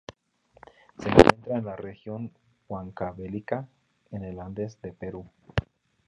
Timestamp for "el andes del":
4.23-4.93